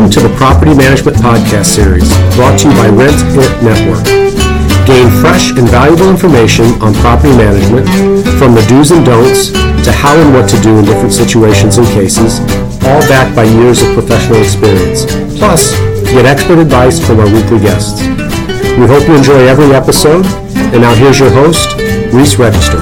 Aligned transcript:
Welcome 0.00 0.16
to 0.22 0.28
the 0.32 0.36
Property 0.40 0.72
Management 0.72 1.18
Podcast 1.18 1.76
Series, 1.76 2.08
brought 2.32 2.56
to 2.60 2.72
you 2.72 2.74
by 2.80 2.88
Rent 2.88 3.20
It 3.36 3.52
Network. 3.60 4.00
Gain 4.88 5.12
fresh 5.20 5.52
and 5.52 5.68
valuable 5.68 6.08
information 6.08 6.72
on 6.80 6.94
property 7.04 7.36
management, 7.36 7.84
from 8.40 8.56
the 8.56 8.64
do's 8.64 8.92
and 8.92 9.04
don'ts 9.04 9.52
to 9.84 9.92
how 9.92 10.16
and 10.16 10.32
what 10.32 10.48
to 10.48 10.58
do 10.62 10.78
in 10.78 10.86
different 10.86 11.12
situations 11.12 11.76
and 11.76 11.86
cases, 11.88 12.40
all 12.88 13.04
backed 13.12 13.36
by 13.36 13.44
years 13.44 13.82
of 13.82 13.92
professional 13.92 14.40
experience. 14.40 15.04
Plus, 15.36 15.76
get 16.16 16.24
expert 16.24 16.56
advice 16.56 16.96
from 16.96 17.20
our 17.20 17.28
weekly 17.28 17.60
guests. 17.60 18.00
We 18.80 18.88
hope 18.88 19.04
you 19.04 19.20
enjoy 19.20 19.44
every 19.52 19.76
episode. 19.76 20.24
And 20.72 20.80
now 20.80 20.94
here's 20.94 21.20
your 21.20 21.28
host, 21.28 21.76
Reese 22.08 22.38
Register. 22.38 22.80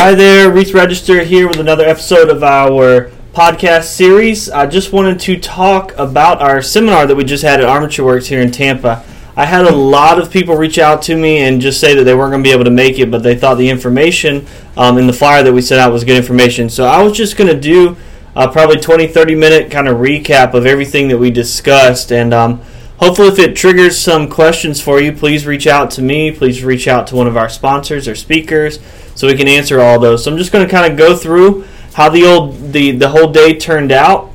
Hi 0.00 0.14
there, 0.14 0.50
Reese 0.50 0.72
Register 0.72 1.22
here 1.22 1.46
with 1.46 1.60
another 1.60 1.84
episode 1.84 2.30
of 2.30 2.42
our 2.42 3.10
podcast 3.34 3.84
series. 3.84 4.48
I 4.48 4.64
just 4.64 4.94
wanted 4.94 5.20
to 5.20 5.38
talk 5.38 5.92
about 5.98 6.40
our 6.40 6.62
seminar 6.62 7.06
that 7.06 7.14
we 7.14 7.22
just 7.22 7.42
had 7.42 7.60
at 7.60 7.68
Armature 7.68 8.06
Works 8.06 8.26
here 8.26 8.40
in 8.40 8.50
Tampa. 8.50 9.04
I 9.36 9.44
had 9.44 9.66
a 9.66 9.76
lot 9.76 10.18
of 10.18 10.30
people 10.30 10.56
reach 10.56 10.78
out 10.78 11.02
to 11.02 11.16
me 11.16 11.40
and 11.40 11.60
just 11.60 11.80
say 11.80 11.94
that 11.94 12.04
they 12.04 12.14
weren't 12.14 12.30
going 12.30 12.42
to 12.42 12.48
be 12.48 12.50
able 12.50 12.64
to 12.64 12.70
make 12.70 12.98
it, 12.98 13.10
but 13.10 13.22
they 13.22 13.36
thought 13.36 13.56
the 13.56 13.68
information 13.68 14.46
um, 14.78 14.96
in 14.96 15.06
the 15.06 15.12
flyer 15.12 15.42
that 15.42 15.52
we 15.52 15.60
sent 15.60 15.82
out 15.82 15.92
was 15.92 16.02
good 16.02 16.16
information. 16.16 16.70
So 16.70 16.86
I 16.86 17.02
was 17.02 17.14
just 17.14 17.36
going 17.36 17.54
to 17.54 17.60
do 17.60 17.94
uh, 18.34 18.50
probably 18.50 18.80
20, 18.80 19.06
30 19.06 19.34
minute 19.34 19.70
kind 19.70 19.86
of 19.86 19.98
recap 19.98 20.54
of 20.54 20.64
everything 20.64 21.08
that 21.08 21.18
we 21.18 21.30
discussed. 21.30 22.10
And 22.10 22.32
um, 22.32 22.62
hopefully, 22.96 23.28
if 23.28 23.38
it 23.38 23.54
triggers 23.54 23.98
some 23.98 24.30
questions 24.30 24.80
for 24.80 24.98
you, 24.98 25.12
please 25.12 25.44
reach 25.44 25.66
out 25.66 25.90
to 25.90 26.00
me. 26.00 26.32
Please 26.32 26.64
reach 26.64 26.88
out 26.88 27.06
to 27.08 27.16
one 27.16 27.26
of 27.26 27.36
our 27.36 27.50
sponsors 27.50 28.08
or 28.08 28.14
speakers 28.14 28.78
so 29.20 29.26
we 29.26 29.36
can 29.36 29.48
answer 29.48 29.82
all 29.82 30.00
those. 30.00 30.24
So 30.24 30.32
I'm 30.32 30.38
just 30.38 30.50
going 30.50 30.66
to 30.66 30.70
kind 30.70 30.90
of 30.90 30.96
go 30.96 31.14
through 31.14 31.66
how 31.92 32.08
the 32.08 32.24
old 32.24 32.72
the 32.72 32.92
the 32.92 33.10
whole 33.10 33.30
day 33.30 33.54
turned 33.54 33.92
out. 33.92 34.32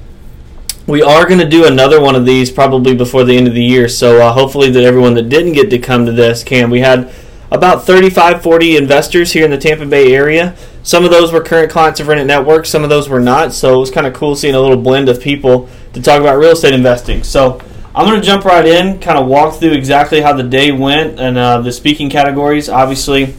We 0.85 1.01
are 1.01 1.25
going 1.25 1.39
to 1.39 1.49
do 1.49 1.65
another 1.65 1.99
one 1.99 2.13
of 2.13 2.27
these 2.27 2.51
probably 2.51 2.95
before 2.95 3.23
the 3.23 3.35
end 3.35 3.47
of 3.47 3.55
the 3.55 3.63
year. 3.63 3.89
So 3.89 4.21
uh, 4.21 4.31
hopefully 4.31 4.69
that 4.69 4.83
everyone 4.83 5.15
that 5.15 5.27
didn't 5.27 5.53
get 5.53 5.71
to 5.71 5.79
come 5.79 6.05
to 6.05 6.11
this 6.11 6.43
can. 6.43 6.69
We 6.69 6.81
had 6.81 7.11
about 7.49 7.85
35 7.85 8.43
40 8.43 8.77
investors 8.77 9.31
here 9.31 9.43
in 9.43 9.49
the 9.49 9.57
Tampa 9.57 9.87
Bay 9.87 10.13
area. 10.13 10.55
Some 10.83 11.03
of 11.03 11.09
those 11.09 11.31
were 11.31 11.41
current 11.41 11.71
clients 11.71 11.99
of 11.99 12.07
Rent 12.07 12.27
Network, 12.27 12.67
some 12.67 12.83
of 12.83 12.91
those 12.91 13.09
were 13.09 13.19
not. 13.19 13.53
So 13.53 13.73
it 13.73 13.79
was 13.79 13.89
kind 13.89 14.05
of 14.05 14.13
cool 14.13 14.35
seeing 14.35 14.53
a 14.53 14.59
little 14.59 14.77
blend 14.77 15.09
of 15.09 15.19
people 15.19 15.67
to 15.93 16.01
talk 16.01 16.21
about 16.21 16.37
real 16.37 16.51
estate 16.51 16.75
investing. 16.75 17.23
So 17.23 17.59
I'm 17.95 18.05
going 18.05 18.21
to 18.21 18.25
jump 18.25 18.45
right 18.45 18.67
in, 18.67 18.99
kind 18.99 19.17
of 19.17 19.25
walk 19.25 19.55
through 19.55 19.71
exactly 19.71 20.21
how 20.21 20.33
the 20.33 20.43
day 20.43 20.71
went 20.71 21.19
and 21.19 21.39
uh, 21.39 21.61
the 21.61 21.71
speaking 21.71 22.11
categories. 22.11 22.69
Obviously, 22.69 23.33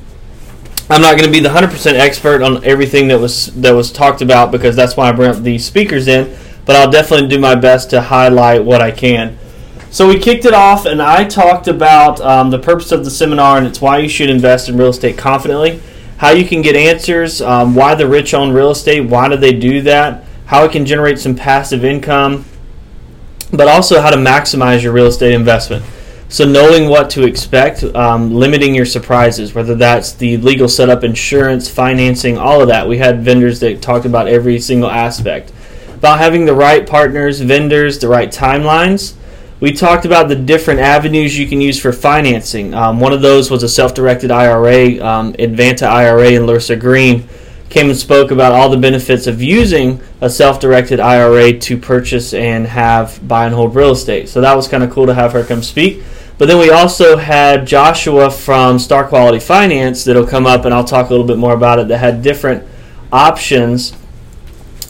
I'm 0.88 1.02
not 1.02 1.18
going 1.18 1.24
to 1.24 1.32
be 1.32 1.40
the 1.40 1.48
100% 1.48 1.94
expert 1.94 2.42
on 2.42 2.62
everything 2.64 3.08
that 3.08 3.18
was 3.18 3.46
that 3.60 3.72
was 3.72 3.90
talked 3.90 4.22
about 4.22 4.52
because 4.52 4.76
that's 4.76 4.96
why 4.96 5.08
I 5.08 5.12
brought 5.12 5.42
the 5.42 5.58
speakers 5.58 6.06
in. 6.06 6.36
But 6.64 6.76
I'll 6.76 6.90
definitely 6.90 7.28
do 7.28 7.40
my 7.40 7.56
best 7.56 7.90
to 7.90 8.00
highlight 8.00 8.64
what 8.64 8.80
I 8.80 8.92
can. 8.92 9.36
So 9.90 10.06
we 10.06 10.18
kicked 10.18 10.44
it 10.44 10.54
off, 10.54 10.84
and 10.84 11.00
I 11.00 11.24
talked 11.24 11.68
about 11.68 12.20
um, 12.20 12.50
the 12.50 12.58
purpose 12.58 12.92
of 12.92 13.04
the 13.04 13.10
seminar, 13.10 13.56
and 13.56 13.66
it's 13.66 13.80
why 13.80 13.98
you 13.98 14.08
should 14.08 14.28
invest 14.28 14.68
in 14.68 14.76
real 14.76 14.88
estate 14.88 15.16
confidently, 15.16 15.80
how 16.18 16.30
you 16.30 16.46
can 16.46 16.60
get 16.60 16.76
answers, 16.76 17.40
um, 17.40 17.74
why 17.74 17.94
the 17.94 18.06
rich 18.06 18.34
own 18.34 18.52
real 18.52 18.72
estate, 18.72 19.08
why 19.08 19.28
do 19.28 19.36
they 19.36 19.52
do 19.52 19.80
that, 19.82 20.24
how 20.46 20.64
it 20.64 20.72
can 20.72 20.84
generate 20.84 21.18
some 21.18 21.34
passive 21.34 21.84
income, 21.84 22.44
but 23.52 23.68
also 23.68 24.00
how 24.00 24.10
to 24.10 24.16
maximize 24.16 24.82
your 24.82 24.92
real 24.92 25.06
estate 25.06 25.32
investment. 25.32 25.84
So 26.28 26.44
knowing 26.44 26.88
what 26.88 27.08
to 27.10 27.24
expect, 27.24 27.84
um, 27.84 28.34
limiting 28.34 28.74
your 28.74 28.84
surprises, 28.84 29.55
whether 29.55 29.77
that's 29.77 30.12
the 30.12 30.36
legal 30.38 30.69
setup, 30.69 31.05
insurance, 31.05 31.70
financing, 31.70 32.36
all 32.36 32.60
of 32.60 32.69
that. 32.69 32.88
We 32.88 32.98
had 32.98 33.22
vendors 33.22 33.60
that 33.60 33.80
talked 33.80 34.06
about 34.06 34.27
every 34.27 34.58
single 34.58 34.91
aspect. 34.91 35.53
About 35.94 36.19
having 36.19 36.44
the 36.44 36.54
right 36.54 36.87
partners, 36.87 37.41
vendors, 37.41 38.00
the 38.00 38.09
right 38.09 38.28
timelines. 38.31 39.14
We 39.60 39.72
talked 39.72 40.04
about 40.04 40.28
the 40.28 40.34
different 40.34 40.81
avenues 40.81 41.38
you 41.38 41.47
can 41.47 41.60
use 41.60 41.81
for 41.81 41.92
financing. 41.92 42.75
Um, 42.75 43.00
one 43.00 43.12
of 43.12 43.22
those 43.22 43.50
was 43.50 43.62
a 43.62 43.69
self-directed 43.69 44.31
IRA. 44.31 45.03
Um, 45.03 45.32
Advanta 45.34 45.87
IRA 45.87 46.32
and 46.32 46.47
Larissa 46.47 46.76
Green 46.76 47.26
came 47.70 47.88
and 47.88 47.97
spoke 47.97 48.32
about 48.32 48.53
all 48.53 48.69
the 48.69 48.76
benefits 48.76 49.26
of 49.26 49.41
using 49.41 50.00
a 50.20 50.28
self-directed 50.28 51.00
IRA 51.00 51.58
to 51.58 51.78
purchase 51.78 52.34
and 52.34 52.66
have 52.66 53.26
buy 53.26 53.47
and 53.47 53.54
hold 53.54 53.75
real 53.75 53.93
estate. 53.93 54.28
So 54.28 54.41
that 54.41 54.54
was 54.54 54.69
kind 54.69 54.82
of 54.82 54.91
cool 54.91 55.06
to 55.06 55.14
have 55.14 55.32
her 55.32 55.44
come 55.44 55.62
speak. 55.62 56.03
But 56.38 56.48
then 56.48 56.58
we 56.58 56.70
also 56.70 57.16
had 57.16 57.66
Joshua 57.66 58.30
from 58.30 58.78
Star 58.78 59.08
Quality 59.08 59.38
Finance 59.38 60.04
that'll 60.04 60.26
come 60.26 60.47
up 60.47 60.66
and 60.66 60.74
I'll 60.74 60.84
talk 60.84 61.08
a 61.08 61.10
little 61.10 61.26
bit 61.26 61.38
more 61.38 61.54
about 61.54 61.78
it 61.78 61.88
that 61.88 61.98
had 61.98 62.22
different 62.22 62.66
options 63.10 63.94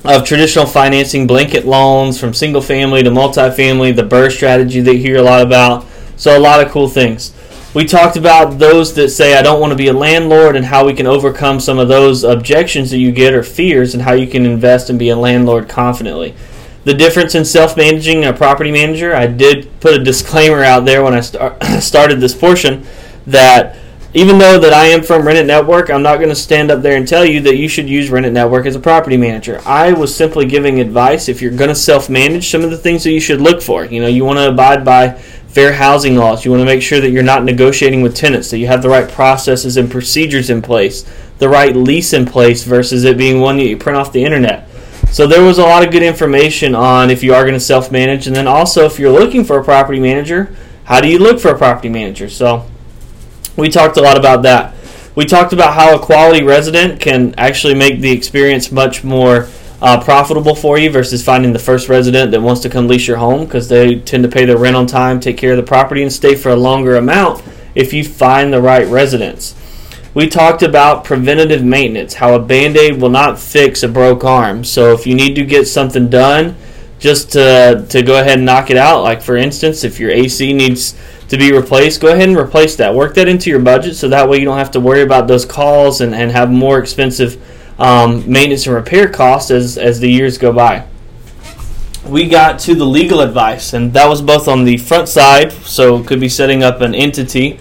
of 0.04 0.24
traditional 0.24 0.66
financing, 0.66 1.26
blanket 1.26 1.64
loans 1.64 2.18
from 2.18 2.34
single 2.34 2.60
family 2.60 3.02
to 3.02 3.10
multifamily, 3.10 3.94
the 3.94 4.02
BRRRR 4.02 4.32
strategy 4.32 4.80
that 4.80 4.94
you 4.94 5.00
hear 5.00 5.18
a 5.18 5.22
lot 5.22 5.40
about. 5.40 5.84
So 6.16 6.36
a 6.36 6.40
lot 6.40 6.64
of 6.64 6.72
cool 6.72 6.88
things. 6.88 7.32
We 7.74 7.84
talked 7.84 8.16
about 8.16 8.58
those 8.58 8.94
that 8.94 9.10
say 9.10 9.36
I 9.36 9.42
don't 9.42 9.60
want 9.60 9.70
to 9.70 9.76
be 9.76 9.88
a 9.88 9.92
landlord 9.92 10.56
and 10.56 10.64
how 10.64 10.86
we 10.86 10.94
can 10.94 11.06
overcome 11.06 11.60
some 11.60 11.78
of 11.78 11.88
those 11.88 12.24
objections 12.24 12.90
that 12.90 12.98
you 12.98 13.12
get 13.12 13.34
or 13.34 13.42
fears 13.42 13.94
and 13.94 14.02
how 14.02 14.14
you 14.14 14.26
can 14.26 14.46
invest 14.46 14.88
and 14.90 14.98
be 14.98 15.10
a 15.10 15.16
landlord 15.16 15.68
confidently 15.68 16.34
the 16.86 16.94
difference 16.94 17.34
in 17.34 17.44
self-managing 17.44 18.24
a 18.24 18.32
property 18.32 18.70
manager. 18.70 19.12
I 19.12 19.26
did 19.26 19.80
put 19.80 20.00
a 20.00 20.04
disclaimer 20.04 20.62
out 20.62 20.84
there 20.84 21.02
when 21.02 21.14
I 21.14 21.20
start, 21.20 21.60
started 21.80 22.20
this 22.20 22.32
portion 22.32 22.86
that 23.26 23.76
even 24.14 24.38
though 24.38 24.60
that 24.60 24.72
I 24.72 24.86
am 24.86 25.02
from 25.02 25.26
Rent 25.26 25.36
It 25.36 25.46
Network, 25.46 25.90
I'm 25.90 26.04
not 26.04 26.18
going 26.18 26.28
to 26.28 26.36
stand 26.36 26.70
up 26.70 26.82
there 26.82 26.96
and 26.96 27.06
tell 27.06 27.24
you 27.24 27.40
that 27.40 27.56
you 27.56 27.68
should 27.68 27.88
use 27.88 28.08
Rent 28.08 28.24
It 28.24 28.30
Network 28.30 28.66
as 28.66 28.76
a 28.76 28.80
property 28.80 29.16
manager. 29.16 29.60
I 29.66 29.94
was 29.94 30.14
simply 30.14 30.46
giving 30.46 30.78
advice 30.78 31.28
if 31.28 31.42
you're 31.42 31.50
going 31.50 31.70
to 31.70 31.74
self-manage 31.74 32.48
some 32.48 32.62
of 32.62 32.70
the 32.70 32.78
things 32.78 33.02
that 33.02 33.10
you 33.10 33.20
should 33.20 33.40
look 33.40 33.62
for. 33.62 33.84
You 33.84 34.00
know, 34.00 34.06
you 34.06 34.24
want 34.24 34.38
to 34.38 34.48
abide 34.48 34.84
by 34.84 35.14
fair 35.48 35.72
housing 35.72 36.14
laws. 36.14 36.44
You 36.44 36.52
want 36.52 36.60
to 36.60 36.66
make 36.66 36.82
sure 36.82 37.00
that 37.00 37.10
you're 37.10 37.24
not 37.24 37.42
negotiating 37.42 38.02
with 38.02 38.14
tenants, 38.14 38.48
that 38.50 38.58
you 38.58 38.68
have 38.68 38.82
the 38.82 38.88
right 38.88 39.10
processes 39.10 39.76
and 39.76 39.90
procedures 39.90 40.50
in 40.50 40.62
place, 40.62 41.04
the 41.38 41.48
right 41.48 41.74
lease 41.74 42.12
in 42.12 42.26
place 42.26 42.62
versus 42.62 43.02
it 43.02 43.18
being 43.18 43.40
one 43.40 43.56
that 43.56 43.64
you 43.64 43.76
print 43.76 43.98
off 43.98 44.12
the 44.12 44.24
internet. 44.24 44.65
So 45.16 45.26
there 45.26 45.42
was 45.42 45.56
a 45.56 45.62
lot 45.62 45.82
of 45.82 45.90
good 45.90 46.02
information 46.02 46.74
on 46.74 47.08
if 47.08 47.22
you 47.22 47.32
are 47.32 47.42
going 47.42 47.54
to 47.54 47.58
self 47.58 47.90
manage, 47.90 48.26
and 48.26 48.36
then 48.36 48.46
also 48.46 48.84
if 48.84 48.98
you're 48.98 49.10
looking 49.10 49.44
for 49.44 49.58
a 49.58 49.64
property 49.64 49.98
manager, 49.98 50.54
how 50.84 51.00
do 51.00 51.08
you 51.08 51.18
look 51.18 51.40
for 51.40 51.48
a 51.48 51.56
property 51.56 51.88
manager? 51.88 52.28
So 52.28 52.66
we 53.56 53.70
talked 53.70 53.96
a 53.96 54.02
lot 54.02 54.18
about 54.18 54.42
that. 54.42 54.74
We 55.14 55.24
talked 55.24 55.54
about 55.54 55.72
how 55.72 55.96
a 55.96 55.98
quality 55.98 56.44
resident 56.44 57.00
can 57.00 57.34
actually 57.38 57.74
make 57.74 58.02
the 58.02 58.12
experience 58.12 58.70
much 58.70 59.04
more 59.04 59.48
uh, 59.80 60.04
profitable 60.04 60.54
for 60.54 60.76
you 60.76 60.90
versus 60.90 61.24
finding 61.24 61.54
the 61.54 61.58
first 61.58 61.88
resident 61.88 62.30
that 62.32 62.42
wants 62.42 62.60
to 62.60 62.68
come 62.68 62.86
lease 62.86 63.08
your 63.08 63.16
home 63.16 63.46
because 63.46 63.70
they 63.70 63.98
tend 64.00 64.22
to 64.22 64.28
pay 64.28 64.44
their 64.44 64.58
rent 64.58 64.76
on 64.76 64.86
time, 64.86 65.18
take 65.18 65.38
care 65.38 65.52
of 65.52 65.56
the 65.56 65.62
property, 65.62 66.02
and 66.02 66.12
stay 66.12 66.34
for 66.34 66.50
a 66.50 66.56
longer 66.56 66.94
amount 66.96 67.42
if 67.74 67.94
you 67.94 68.04
find 68.04 68.52
the 68.52 68.60
right 68.60 68.86
residents. 68.86 69.54
We 70.16 70.28
talked 70.30 70.62
about 70.62 71.04
preventative 71.04 71.62
maintenance, 71.62 72.14
how 72.14 72.32
a 72.32 72.38
band 72.38 72.78
aid 72.78 73.02
will 73.02 73.10
not 73.10 73.38
fix 73.38 73.82
a 73.82 73.88
broke 73.88 74.24
arm. 74.24 74.64
So 74.64 74.94
if 74.94 75.06
you 75.06 75.14
need 75.14 75.34
to 75.34 75.44
get 75.44 75.68
something 75.68 76.08
done, 76.08 76.56
just 76.98 77.32
to, 77.32 77.84
to 77.90 78.00
go 78.00 78.18
ahead 78.18 78.38
and 78.38 78.46
knock 78.46 78.70
it 78.70 78.78
out, 78.78 79.02
like 79.02 79.20
for 79.20 79.36
instance, 79.36 79.84
if 79.84 80.00
your 80.00 80.10
AC 80.10 80.54
needs 80.54 80.98
to 81.28 81.36
be 81.36 81.52
replaced, 81.52 82.00
go 82.00 82.14
ahead 82.14 82.30
and 82.30 82.38
replace 82.38 82.76
that. 82.76 82.94
Work 82.94 83.14
that 83.16 83.28
into 83.28 83.50
your 83.50 83.58
budget 83.60 83.94
so 83.94 84.08
that 84.08 84.26
way 84.26 84.38
you 84.38 84.46
don't 84.46 84.56
have 84.56 84.70
to 84.70 84.80
worry 84.80 85.02
about 85.02 85.28
those 85.28 85.44
calls 85.44 86.00
and, 86.00 86.14
and 86.14 86.30
have 86.30 86.50
more 86.50 86.78
expensive 86.78 87.38
um, 87.78 88.20
maintenance 88.26 88.66
and 88.66 88.74
repair 88.74 89.10
costs 89.10 89.50
as, 89.50 89.76
as 89.76 90.00
the 90.00 90.10
years 90.10 90.38
go 90.38 90.50
by. 90.50 90.86
We 92.06 92.26
got 92.26 92.58
to 92.60 92.74
the 92.74 92.86
legal 92.86 93.20
advice, 93.20 93.74
and 93.74 93.92
that 93.92 94.08
was 94.08 94.22
both 94.22 94.48
on 94.48 94.64
the 94.64 94.78
front 94.78 95.10
side, 95.10 95.52
so 95.52 96.02
could 96.02 96.20
be 96.20 96.30
setting 96.30 96.62
up 96.62 96.80
an 96.80 96.94
entity 96.94 97.58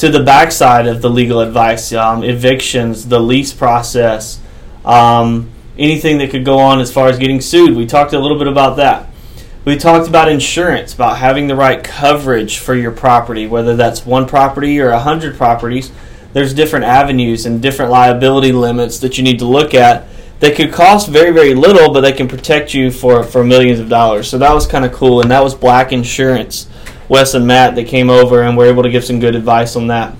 to 0.00 0.08
the 0.08 0.22
backside 0.22 0.86
of 0.86 1.02
the 1.02 1.10
legal 1.10 1.40
advice, 1.40 1.92
um, 1.92 2.24
evictions, 2.24 3.08
the 3.08 3.20
lease 3.20 3.52
process, 3.52 4.40
um, 4.82 5.50
anything 5.76 6.16
that 6.16 6.30
could 6.30 6.42
go 6.42 6.58
on 6.58 6.80
as 6.80 6.90
far 6.90 7.08
as 7.08 7.18
getting 7.18 7.38
sued. 7.38 7.76
We 7.76 7.84
talked 7.84 8.14
a 8.14 8.18
little 8.18 8.38
bit 8.38 8.46
about 8.46 8.78
that. 8.78 9.10
We 9.66 9.76
talked 9.76 10.08
about 10.08 10.30
insurance, 10.30 10.94
about 10.94 11.18
having 11.18 11.48
the 11.48 11.54
right 11.54 11.84
coverage 11.84 12.56
for 12.56 12.74
your 12.74 12.92
property, 12.92 13.46
whether 13.46 13.76
that's 13.76 14.06
one 14.06 14.26
property 14.26 14.80
or 14.80 14.88
a 14.88 14.98
hundred 14.98 15.36
properties. 15.36 15.92
There's 16.32 16.54
different 16.54 16.86
avenues 16.86 17.44
and 17.44 17.60
different 17.60 17.90
liability 17.90 18.52
limits 18.52 19.00
that 19.00 19.18
you 19.18 19.24
need 19.24 19.38
to 19.40 19.44
look 19.44 19.74
at 19.74 20.08
They 20.40 20.52
could 20.52 20.72
cost 20.72 21.08
very, 21.08 21.32
very 21.32 21.54
little, 21.54 21.92
but 21.92 22.00
they 22.00 22.12
can 22.12 22.26
protect 22.26 22.72
you 22.72 22.90
for, 22.90 23.22
for 23.22 23.44
millions 23.44 23.78
of 23.78 23.90
dollars. 23.90 24.26
So 24.30 24.38
that 24.38 24.54
was 24.54 24.66
kind 24.66 24.86
of 24.86 24.92
cool, 24.92 25.20
and 25.20 25.30
that 25.30 25.44
was 25.44 25.54
Black 25.54 25.92
Insurance. 25.92 26.69
Wes 27.10 27.34
and 27.34 27.44
Matt 27.44 27.74
that 27.74 27.88
came 27.88 28.08
over 28.08 28.42
and 28.42 28.56
were 28.56 28.66
able 28.66 28.84
to 28.84 28.88
give 28.88 29.04
some 29.04 29.18
good 29.18 29.34
advice 29.34 29.74
on 29.74 29.88
that. 29.88 30.14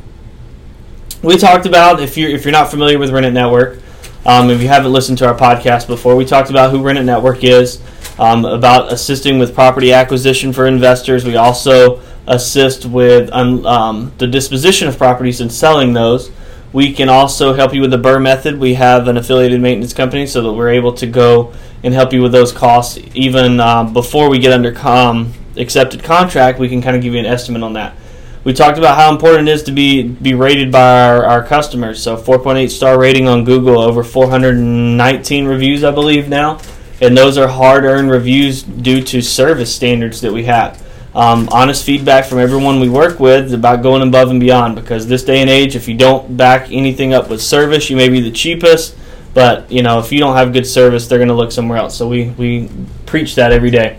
We 1.23 1.39
talked 1.39 1.65
about 1.65 2.01
if 2.01 2.17
you're 2.17 2.31
if 2.31 2.45
you're 2.45 2.53
not 2.53 2.69
familiar 2.69 2.99
with 2.99 3.11
Rent 3.11 3.27
It 3.27 3.31
Network, 3.31 3.79
um, 4.27 4.51
if 4.51 4.61
you 4.61 4.67
haven't 4.67 4.93
listened 4.93 5.19
to 5.19 5.29
our 5.29 5.37
podcast 5.37 5.87
before, 5.87 6.17
we 6.17 6.25
talked 6.25 6.51
about 6.51 6.73
who 6.73 6.83
Rent 6.83 6.99
It 6.99 7.05
Network 7.05 7.45
is, 7.45 7.81
um, 8.19 8.45
about 8.45 8.93
assisting 8.93 9.39
with 9.39 9.55
property 9.55 9.93
acquisition 9.93 10.53
for 10.53 10.67
investors. 10.67 11.25
We 11.25 11.37
also 11.37 12.03
assist 12.27 12.87
with 12.87 13.31
um, 13.31 14.13
the 14.19 14.27
disposition 14.27 14.89
of 14.89 14.99
properties 14.99 15.41
and 15.41 15.53
selling 15.53 15.93
those. 15.93 16.33
We 16.73 16.93
can 16.93 17.09
also 17.09 17.55
help 17.55 17.73
you 17.73 17.83
with 17.83 17.93
the 17.93 17.99
BRRRR 17.99 18.23
method. 18.23 18.59
We 18.59 18.75
have 18.75 19.07
an 19.07 19.17
affiliated 19.17 19.61
maintenance 19.61 19.93
company 19.93 20.27
so 20.27 20.43
that 20.43 20.53
we're 20.53 20.71
able 20.71 20.93
to 20.95 21.07
go 21.07 21.53
and 21.85 21.95
help 21.95 22.13
you 22.13 22.21
with 22.21 22.33
those 22.33 22.53
costs 22.53 22.99
even 23.15 23.61
uh, 23.61 23.85
before 23.85 24.29
we 24.29 24.39
get 24.41 24.53
under 24.53 24.73
com- 24.73 25.33
accepted 25.61 26.03
contract. 26.03 26.59
We 26.59 26.69
can 26.69 26.83
kind 26.83 26.97
of 26.97 27.03
give 27.03 27.15
you 27.15 27.21
an 27.21 27.27
estimate 27.27 27.63
on 27.63 27.75
that. 27.75 27.95
We 28.43 28.55
talked 28.55 28.79
about 28.79 28.97
how 28.97 29.13
important 29.13 29.49
it 29.49 29.53
is 29.53 29.63
to 29.65 29.73
be 29.73 30.03
be 30.03 30.35
rated 30.35 30.73
by 30.73 31.05
our, 31.05 31.25
our 31.25 31.45
customers. 31.45 32.03
So 32.03 32.17
4.8 32.17 32.71
star 32.71 32.99
rating 32.99 33.29
on 33.29 33.45
Google, 33.45 33.81
over 33.81 34.03
419 34.03 35.47
reviews, 35.47 35.85
I 35.85 35.91
believe 35.91 36.29
now, 36.29 36.61
and 37.01 37.17
those 37.17 37.37
are 37.37 37.49
hard 37.49 37.85
earned 37.85 38.11
reviews 38.11 38.63
due 38.63 39.03
to 39.03 39.21
service 39.21 39.75
standards 39.75 40.21
that 40.23 40.33
we 40.33 40.45
have 40.45 40.83
um, 41.15 41.49
honest 41.51 41.85
feedback 41.85 42.25
from 42.25 42.39
everyone 42.39 42.79
we 42.79 42.89
work 42.89 43.19
with 43.19 43.53
about 43.53 43.83
going 43.83 44.07
above 44.07 44.31
and 44.31 44.39
beyond 44.39 44.77
because 44.77 45.09
this 45.09 45.25
day 45.25 45.41
and 45.41 45.51
age 45.51 45.75
if 45.75 45.89
you 45.89 45.97
don't 45.97 46.37
back 46.37 46.71
anything 46.71 47.13
up 47.13 47.29
with 47.29 47.43
service 47.43 47.91
you 47.91 47.97
may 47.97 48.09
be 48.09 48.21
the 48.21 48.31
cheapest 48.31 48.97
but 49.35 49.71
you 49.71 49.83
know 49.83 49.99
if 49.99 50.13
you 50.13 50.21
don't 50.21 50.37
have 50.37 50.53
good 50.53 50.67
service 50.67 51.09
they're 51.09 51.19
going 51.19 51.29
to 51.29 51.35
look 51.35 51.51
somewhere 51.51 51.79
else 51.79 51.97
so 51.97 52.09
we, 52.09 52.31
we 52.31 52.71
preach 53.07 53.35
that 53.35 53.51
every 53.51 53.71
day 53.71 53.99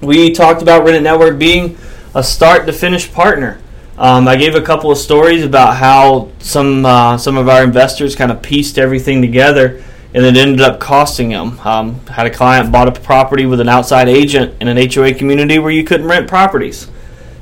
we 0.00 0.32
talked 0.32 0.62
about 0.62 0.84
Rent 0.84 1.02
Network 1.02 1.38
being 1.38 1.76
a 2.14 2.22
start 2.22 2.66
to 2.66 2.72
finish 2.72 3.10
partner 3.12 3.60
um, 4.00 4.26
I 4.26 4.36
gave 4.36 4.54
a 4.54 4.62
couple 4.62 4.90
of 4.90 4.96
stories 4.96 5.44
about 5.44 5.76
how 5.76 6.30
some 6.38 6.86
uh, 6.86 7.18
some 7.18 7.36
of 7.36 7.50
our 7.50 7.62
investors 7.62 8.16
kind 8.16 8.32
of 8.32 8.40
pieced 8.40 8.78
everything 8.78 9.20
together 9.20 9.84
and 10.14 10.24
it 10.24 10.38
ended 10.38 10.62
up 10.62 10.80
costing 10.80 11.28
them. 11.28 11.60
Um, 11.60 12.00
had 12.06 12.24
a 12.24 12.30
client 12.30 12.72
bought 12.72 12.88
a 12.88 12.98
property 12.98 13.44
with 13.44 13.60
an 13.60 13.68
outside 13.68 14.08
agent 14.08 14.54
in 14.58 14.68
an 14.68 14.90
HOA 14.90 15.12
community 15.12 15.58
where 15.58 15.70
you 15.70 15.84
couldn't 15.84 16.06
rent 16.06 16.28
properties. 16.28 16.90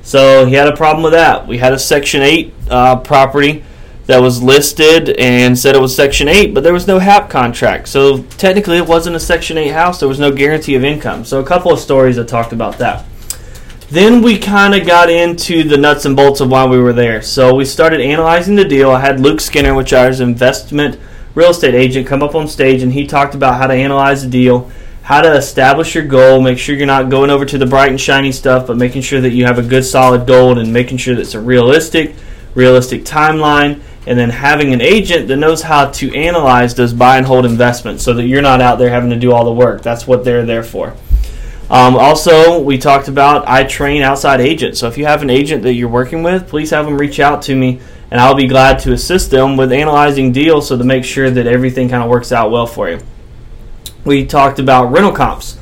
So 0.02 0.46
he 0.46 0.54
had 0.54 0.66
a 0.66 0.76
problem 0.76 1.04
with 1.04 1.12
that. 1.12 1.46
We 1.46 1.58
had 1.58 1.72
a 1.72 1.78
Section 1.78 2.22
8 2.22 2.54
uh, 2.68 2.96
property 2.96 3.64
that 4.08 4.22
was 4.22 4.42
listed 4.42 5.10
and 5.18 5.56
said 5.56 5.76
it 5.76 5.82
was 5.82 5.94
Section 5.94 6.28
8, 6.28 6.54
but 6.54 6.64
there 6.64 6.72
was 6.72 6.86
no 6.86 6.98
HAP 6.98 7.28
contract. 7.28 7.88
So 7.88 8.22
technically 8.22 8.78
it 8.78 8.86
wasn't 8.86 9.16
a 9.16 9.20
Section 9.20 9.58
8 9.58 9.68
house. 9.68 10.00
There 10.00 10.08
was 10.08 10.18
no 10.18 10.32
guarantee 10.32 10.76
of 10.76 10.82
income. 10.82 11.26
So 11.26 11.40
a 11.40 11.44
couple 11.44 11.70
of 11.70 11.78
stories 11.78 12.16
that 12.16 12.26
talked 12.26 12.54
about 12.54 12.78
that. 12.78 13.04
Then 13.90 14.22
we 14.22 14.38
kind 14.38 14.74
of 14.74 14.86
got 14.86 15.10
into 15.10 15.62
the 15.62 15.76
nuts 15.76 16.06
and 16.06 16.16
bolts 16.16 16.40
of 16.40 16.50
why 16.50 16.64
we 16.64 16.78
were 16.78 16.94
there. 16.94 17.20
So 17.20 17.54
we 17.54 17.66
started 17.66 18.00
analyzing 18.00 18.56
the 18.56 18.64
deal. 18.64 18.90
I 18.90 19.00
had 19.00 19.20
Luke 19.20 19.42
Skinner, 19.42 19.74
which 19.74 19.92
is 19.92 20.20
investment 20.20 20.98
real 21.34 21.50
estate 21.50 21.74
agent 21.74 22.06
come 22.06 22.22
up 22.22 22.34
on 22.34 22.48
stage 22.48 22.82
and 22.82 22.92
he 22.94 23.06
talked 23.06 23.34
about 23.34 23.58
how 23.58 23.66
to 23.66 23.74
analyze 23.74 24.22
the 24.22 24.30
deal, 24.30 24.70
how 25.02 25.20
to 25.20 25.34
establish 25.34 25.94
your 25.94 26.04
goal, 26.04 26.40
make 26.40 26.58
sure 26.58 26.74
you're 26.74 26.86
not 26.86 27.10
going 27.10 27.28
over 27.28 27.44
to 27.44 27.58
the 27.58 27.66
bright 27.66 27.90
and 27.90 28.00
shiny 28.00 28.32
stuff, 28.32 28.66
but 28.66 28.78
making 28.78 29.02
sure 29.02 29.20
that 29.20 29.32
you 29.32 29.44
have 29.44 29.58
a 29.58 29.62
good 29.62 29.84
solid 29.84 30.26
goal 30.26 30.58
and 30.58 30.72
making 30.72 30.96
sure 30.96 31.14
that 31.14 31.20
it's 31.20 31.34
a 31.34 31.40
realistic, 31.40 32.14
realistic 32.54 33.04
timeline, 33.04 33.82
and 34.08 34.18
then 34.18 34.30
having 34.30 34.72
an 34.72 34.80
agent 34.80 35.28
that 35.28 35.36
knows 35.36 35.60
how 35.60 35.90
to 35.90 36.14
analyze 36.14 36.74
those 36.74 36.94
buy 36.94 37.18
and 37.18 37.26
hold 37.26 37.44
investments 37.44 38.02
so 38.02 38.14
that 38.14 38.24
you're 38.24 38.40
not 38.40 38.62
out 38.62 38.78
there 38.78 38.88
having 38.88 39.10
to 39.10 39.16
do 39.16 39.32
all 39.32 39.44
the 39.44 39.52
work. 39.52 39.82
That's 39.82 40.06
what 40.06 40.24
they're 40.24 40.46
there 40.46 40.62
for. 40.62 40.94
Um, 41.68 41.94
also, 41.94 42.58
we 42.58 42.78
talked 42.78 43.08
about 43.08 43.46
I 43.46 43.64
train 43.64 44.00
outside 44.00 44.40
agents. 44.40 44.80
So 44.80 44.88
if 44.88 44.96
you 44.96 45.04
have 45.04 45.20
an 45.20 45.28
agent 45.28 45.62
that 45.64 45.74
you're 45.74 45.90
working 45.90 46.22
with, 46.22 46.48
please 46.48 46.70
have 46.70 46.86
them 46.86 46.96
reach 46.96 47.20
out 47.20 47.42
to 47.42 47.54
me 47.54 47.80
and 48.10 48.18
I'll 48.18 48.34
be 48.34 48.46
glad 48.46 48.78
to 48.80 48.94
assist 48.94 49.30
them 49.30 49.58
with 49.58 49.70
analyzing 49.72 50.32
deals 50.32 50.68
so 50.68 50.78
to 50.78 50.84
make 50.84 51.04
sure 51.04 51.30
that 51.30 51.46
everything 51.46 51.90
kind 51.90 52.02
of 52.02 52.08
works 52.08 52.32
out 52.32 52.50
well 52.50 52.66
for 52.66 52.88
you. 52.88 53.00
We 54.06 54.24
talked 54.24 54.58
about 54.58 54.90
rental 54.90 55.12
comps. 55.12 55.58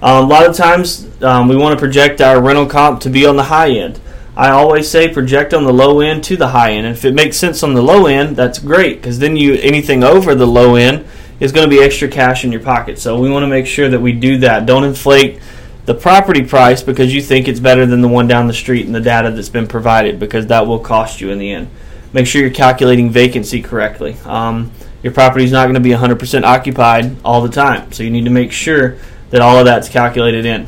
Um, 0.00 0.24
a 0.24 0.28
lot 0.28 0.46
of 0.48 0.54
times 0.54 1.08
um, 1.20 1.48
we 1.48 1.56
want 1.56 1.76
to 1.76 1.78
project 1.80 2.20
our 2.20 2.40
rental 2.40 2.66
comp 2.66 3.00
to 3.00 3.10
be 3.10 3.26
on 3.26 3.34
the 3.34 3.42
high 3.42 3.70
end. 3.70 4.00
I 4.38 4.50
always 4.50 4.88
say 4.88 5.12
project 5.12 5.52
on 5.52 5.64
the 5.64 5.72
low 5.72 6.00
end 6.00 6.24
to 6.24 6.36
the 6.36 6.48
high 6.48 6.70
end. 6.70 6.86
And 6.86 6.96
if 6.96 7.04
it 7.04 7.12
makes 7.12 7.36
sense 7.36 7.62
on 7.62 7.74
the 7.74 7.82
low 7.82 8.06
end, 8.06 8.36
that's 8.36 8.58
great 8.58 8.96
because 8.96 9.18
then 9.18 9.36
you 9.36 9.54
anything 9.54 10.02
over 10.02 10.34
the 10.34 10.46
low 10.46 10.76
end 10.76 11.04
is 11.40 11.52
going 11.52 11.68
to 11.68 11.76
be 11.76 11.82
extra 11.82 12.08
cash 12.08 12.44
in 12.44 12.52
your 12.52 12.62
pocket. 12.62 12.98
So 12.98 13.20
we 13.20 13.30
want 13.30 13.42
to 13.42 13.48
make 13.48 13.66
sure 13.66 13.88
that 13.90 14.00
we 14.00 14.12
do 14.12 14.38
that. 14.38 14.64
Don't 14.64 14.84
inflate 14.84 15.40
the 15.84 15.94
property 15.94 16.44
price 16.44 16.82
because 16.82 17.12
you 17.12 17.20
think 17.20 17.48
it's 17.48 17.60
better 17.60 17.84
than 17.84 18.00
the 18.00 18.08
one 18.08 18.28
down 18.28 18.46
the 18.46 18.54
street 18.54 18.86
and 18.86 18.94
the 18.94 19.00
data 19.00 19.30
that's 19.30 19.48
been 19.48 19.66
provided 19.66 20.18
because 20.20 20.46
that 20.46 20.66
will 20.66 20.78
cost 20.78 21.20
you 21.20 21.30
in 21.30 21.38
the 21.38 21.50
end 21.50 21.68
make 22.12 22.26
sure 22.26 22.40
you're 22.40 22.50
calculating 22.50 23.10
vacancy 23.10 23.62
correctly. 23.62 24.16
Um, 24.24 24.72
your 25.02 25.12
property 25.12 25.44
is 25.44 25.52
not 25.52 25.64
going 25.64 25.74
to 25.74 25.80
be 25.80 25.90
100% 25.90 26.42
occupied 26.44 27.16
all 27.24 27.42
the 27.42 27.48
time, 27.48 27.92
so 27.92 28.02
you 28.02 28.10
need 28.10 28.24
to 28.24 28.30
make 28.30 28.52
sure 28.52 28.98
that 29.30 29.40
all 29.40 29.58
of 29.58 29.66
that's 29.66 29.88
calculated 29.88 30.44
in. 30.44 30.66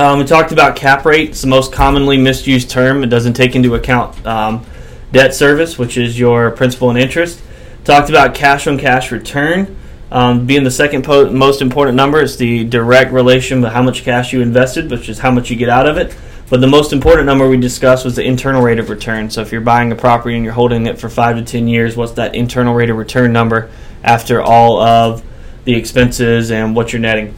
Um, 0.00 0.18
we 0.18 0.24
talked 0.24 0.50
about 0.50 0.76
cap 0.76 1.04
rate. 1.04 1.28
It's 1.28 1.42
the 1.42 1.46
most 1.46 1.74
commonly 1.74 2.16
misused 2.16 2.70
term. 2.70 3.04
It 3.04 3.08
doesn't 3.08 3.34
take 3.34 3.54
into 3.54 3.74
account 3.74 4.26
um, 4.26 4.64
debt 5.12 5.34
service, 5.34 5.78
which 5.78 5.98
is 5.98 6.18
your 6.18 6.52
principal 6.52 6.88
and 6.88 6.98
interest. 6.98 7.42
Talked 7.84 8.08
about 8.08 8.34
cash 8.34 8.66
on 8.66 8.78
cash 8.78 9.12
return 9.12 9.76
um, 10.10 10.46
being 10.46 10.64
the 10.64 10.70
second 10.70 11.04
po- 11.04 11.30
most 11.30 11.60
important 11.60 11.96
number. 11.96 12.18
It's 12.18 12.36
the 12.36 12.64
direct 12.64 13.12
relation 13.12 13.60
with 13.60 13.72
how 13.72 13.82
much 13.82 14.02
cash 14.02 14.32
you 14.32 14.40
invested, 14.40 14.90
which 14.90 15.10
is 15.10 15.18
how 15.18 15.32
much 15.32 15.50
you 15.50 15.56
get 15.56 15.68
out 15.68 15.86
of 15.86 15.98
it. 15.98 16.16
But 16.48 16.62
the 16.62 16.66
most 16.66 16.94
important 16.94 17.26
number 17.26 17.46
we 17.46 17.58
discussed 17.58 18.02
was 18.02 18.16
the 18.16 18.24
internal 18.24 18.62
rate 18.62 18.78
of 18.78 18.88
return. 18.88 19.28
So 19.28 19.42
if 19.42 19.52
you're 19.52 19.60
buying 19.60 19.92
a 19.92 19.96
property 19.96 20.34
and 20.34 20.42
you're 20.46 20.54
holding 20.54 20.86
it 20.86 20.98
for 20.98 21.10
five 21.10 21.36
to 21.36 21.42
ten 21.44 21.68
years, 21.68 21.94
what's 21.94 22.12
that 22.12 22.34
internal 22.34 22.72
rate 22.72 22.88
of 22.88 22.96
return 22.96 23.34
number 23.34 23.70
after 24.02 24.40
all 24.40 24.80
of 24.80 25.22
the 25.64 25.74
expenses 25.74 26.50
and 26.50 26.74
what 26.74 26.94
you're 26.94 27.02
netting? 27.02 27.34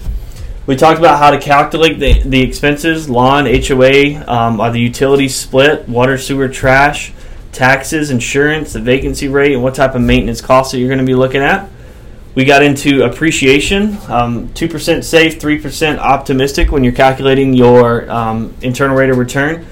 We 0.64 0.76
talked 0.76 1.00
about 1.00 1.18
how 1.18 1.32
to 1.32 1.40
calculate 1.40 1.98
the, 1.98 2.22
the 2.22 2.40
expenses, 2.40 3.10
lawn, 3.10 3.46
HOA, 3.46 4.24
um, 4.28 4.60
are 4.60 4.70
the 4.70 4.78
utilities 4.78 5.34
split, 5.34 5.88
water, 5.88 6.16
sewer, 6.16 6.48
trash, 6.48 7.12
taxes, 7.50 8.12
insurance, 8.12 8.72
the 8.72 8.80
vacancy 8.80 9.26
rate, 9.26 9.54
and 9.54 9.62
what 9.62 9.74
type 9.74 9.96
of 9.96 10.02
maintenance 10.02 10.40
costs 10.40 10.70
that 10.70 10.78
you're 10.78 10.88
going 10.88 11.00
to 11.00 11.04
be 11.04 11.16
looking 11.16 11.42
at. 11.42 11.68
We 12.36 12.44
got 12.44 12.62
into 12.62 13.02
appreciation, 13.02 13.98
um, 14.08 14.50
2% 14.50 15.02
safe, 15.02 15.40
3% 15.40 15.98
optimistic 15.98 16.70
when 16.70 16.84
you're 16.84 16.92
calculating 16.92 17.54
your 17.54 18.08
um, 18.08 18.54
internal 18.62 18.96
rate 18.96 19.10
of 19.10 19.18
return. 19.18 19.66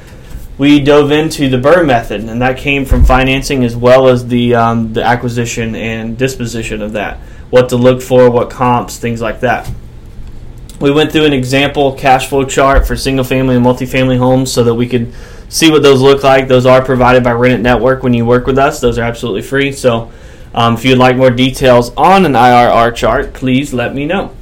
We 0.58 0.80
dove 0.80 1.12
into 1.12 1.48
the 1.48 1.56
BRRRR 1.56 1.86
method, 1.86 2.24
and 2.24 2.42
that 2.42 2.58
came 2.58 2.84
from 2.84 3.04
financing 3.04 3.62
as 3.64 3.76
well 3.76 4.08
as 4.08 4.26
the, 4.26 4.56
um, 4.56 4.92
the 4.92 5.04
acquisition 5.04 5.76
and 5.76 6.18
disposition 6.18 6.82
of 6.82 6.92
that. 6.92 7.18
What 7.48 7.68
to 7.68 7.76
look 7.76 8.02
for, 8.02 8.28
what 8.28 8.50
comps, 8.50 8.98
things 8.98 9.20
like 9.22 9.40
that. 9.40 9.70
We 10.80 10.90
went 10.90 11.12
through 11.12 11.26
an 11.26 11.34
example 11.34 11.92
cash 11.92 12.28
flow 12.28 12.46
chart 12.46 12.86
for 12.86 12.96
single 12.96 13.24
family 13.24 13.54
and 13.54 13.64
multifamily 13.64 14.16
homes 14.16 14.50
so 14.50 14.64
that 14.64 14.74
we 14.74 14.88
could 14.88 15.12
see 15.50 15.70
what 15.70 15.82
those 15.82 16.00
look 16.00 16.22
like. 16.24 16.48
Those 16.48 16.64
are 16.64 16.82
provided 16.82 17.22
by 17.22 17.32
Rent 17.32 17.62
Network 17.62 18.02
when 18.02 18.14
you 18.14 18.24
work 18.24 18.46
with 18.46 18.56
us, 18.56 18.80
those 18.80 18.96
are 18.96 19.02
absolutely 19.02 19.42
free. 19.42 19.72
So 19.72 20.10
um, 20.54 20.74
if 20.74 20.84
you'd 20.86 20.96
like 20.96 21.18
more 21.18 21.30
details 21.30 21.92
on 21.96 22.24
an 22.24 22.32
IRR 22.32 22.94
chart, 22.94 23.34
please 23.34 23.74
let 23.74 23.94
me 23.94 24.06
know. 24.06 24.34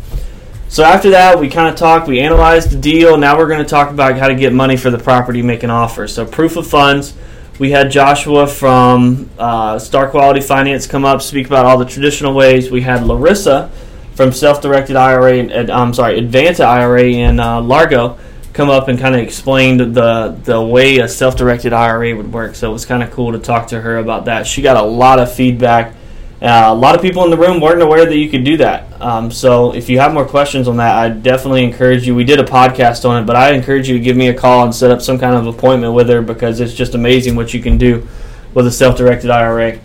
So 0.69 0.85
after 0.85 1.11
that, 1.11 1.41
we 1.41 1.49
kind 1.49 1.69
of 1.69 1.75
talked, 1.75 2.07
we 2.07 2.21
analyzed 2.21 2.71
the 2.71 2.79
deal. 2.79 3.17
Now 3.17 3.37
we're 3.37 3.49
going 3.49 3.65
to 3.65 3.69
talk 3.69 3.91
about 3.91 4.17
how 4.17 4.29
to 4.29 4.35
get 4.37 4.53
money 4.53 4.77
for 4.77 4.91
the 4.91 4.99
property, 4.99 5.43
make 5.43 5.65
an 5.65 5.71
offer. 5.71 6.07
So 6.07 6.25
proof 6.25 6.57
of 6.57 6.69
funds. 6.69 7.15
We 7.59 7.73
had 7.73 7.91
Joshua 7.91 8.47
from 8.47 9.29
uh, 9.39 9.81
Star 9.81 10.09
Quality 10.09 10.41
Finance 10.41 10.87
come 10.87 11.05
up, 11.05 11.21
speak 11.21 11.49
about 11.49 11.67
all 11.67 11.79
the 11.79 11.85
traditional 11.85 12.33
ways. 12.33 12.71
We 12.71 12.83
had 12.83 13.05
Larissa 13.05 13.73
from 14.19 14.33
Self-Directed 14.33 14.97
IRA, 14.97 15.39
and 15.39 15.71
I'm 15.71 15.95
sorry, 15.95 16.21
Advanta 16.21 16.65
IRA 16.65 17.05
in 17.05 17.41
uh, 17.41 17.63
Largo, 17.63 18.19
come 18.53 18.69
up 18.69 18.89
and 18.89 18.99
kind 18.99 19.15
of 19.15 19.21
explained 19.21 19.81
the 19.95 20.37
the 20.43 20.61
way 20.61 20.99
a 20.99 21.09
self-directed 21.09 21.73
IRA 21.73 22.17
would 22.17 22.33
work. 22.33 22.57
So 22.57 22.69
it 22.69 22.73
was 22.73 22.85
kind 22.85 23.03
of 23.03 23.13
cool 23.13 23.31
to 23.33 23.39
talk 23.39 23.69
to 23.69 23.81
her 23.81 23.99
about 23.99 24.25
that. 24.25 24.47
She 24.47 24.61
got 24.61 24.77
a 24.77 24.83
lot 24.83 25.21
of 25.21 25.33
feedback 25.33 25.95
uh, 26.41 26.67
a 26.69 26.75
lot 26.75 26.95
of 26.95 27.03
people 27.03 27.25
in 27.25 27.31
the 27.31 27.37
room 27.37 27.61
weren't 27.61 27.83
aware 27.83 28.07
that 28.07 28.17
you 28.17 28.29
could 28.29 28.45
do 28.45 28.57
that. 28.59 29.01
Um, 29.03 29.29
so 29.29 29.75
if 29.75 29.89
you 29.89 29.99
have 29.99 30.15
more 30.15 30.25
questions 30.25 30.69
on 30.69 30.77
that, 30.77 30.95
I 30.95 31.09
definitely 31.09 31.65
encourage 31.65 32.07
you. 32.07 32.15
We 32.15 32.23
did 32.23 32.39
a 32.39 32.45
podcast 32.45 33.09
on 33.09 33.21
it, 33.21 33.27
but 33.27 33.35
I 33.35 33.53
encourage 33.55 33.89
you 33.89 33.99
to 33.99 34.03
give 34.03 34.17
me 34.17 34.29
a 34.29 34.35
call 34.35 34.65
and 34.65 34.73
set 34.73 34.93
up 34.93 35.03
some 35.03 35.19
kind 35.19 35.35
of 35.35 35.49
appointment 35.49 35.95
with 35.95 36.09
her 36.09 36.23
because 36.23 36.61
it's 36.61 36.75
just 36.75 36.95
amazing 36.95 37.35
what 37.35 37.53
you 37.53 37.61
can 37.61 37.77
do 37.77 38.07
with 38.55 38.69
a 38.69 38.71
self-directed 38.71 39.31
IRA. 39.31 39.81